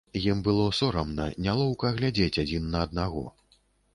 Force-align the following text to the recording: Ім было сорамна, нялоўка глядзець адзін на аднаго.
Ім 0.19 0.39
было 0.45 0.63
сорамна, 0.77 1.27
нялоўка 1.47 1.93
глядзець 1.99 2.39
адзін 2.45 2.67
на 2.77 2.83
аднаго. 2.89 3.23